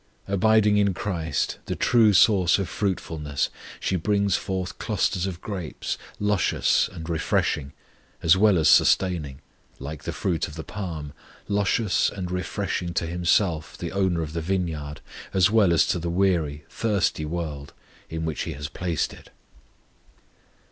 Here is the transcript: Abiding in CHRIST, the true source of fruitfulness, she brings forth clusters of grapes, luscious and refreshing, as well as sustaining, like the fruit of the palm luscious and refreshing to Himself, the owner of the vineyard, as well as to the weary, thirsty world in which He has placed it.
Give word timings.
Abiding 0.27 0.77
in 0.77 0.95
CHRIST, 0.95 1.59
the 1.65 1.75
true 1.75 2.11
source 2.11 2.57
of 2.57 2.67
fruitfulness, 2.67 3.51
she 3.79 3.97
brings 3.97 4.35
forth 4.35 4.79
clusters 4.79 5.27
of 5.27 5.41
grapes, 5.41 5.95
luscious 6.19 6.89
and 6.91 7.07
refreshing, 7.07 7.71
as 8.23 8.35
well 8.35 8.57
as 8.57 8.67
sustaining, 8.67 9.41
like 9.77 10.01
the 10.01 10.11
fruit 10.11 10.47
of 10.47 10.55
the 10.55 10.63
palm 10.63 11.13
luscious 11.47 12.09
and 12.09 12.31
refreshing 12.31 12.95
to 12.95 13.05
Himself, 13.05 13.77
the 13.77 13.91
owner 13.91 14.23
of 14.23 14.33
the 14.33 14.41
vineyard, 14.41 15.01
as 15.35 15.51
well 15.51 15.71
as 15.71 15.85
to 15.85 15.99
the 15.99 16.09
weary, 16.09 16.65
thirsty 16.67 17.23
world 17.23 17.71
in 18.09 18.25
which 18.25 18.41
He 18.41 18.53
has 18.53 18.69
placed 18.69 19.13
it. 19.13 19.29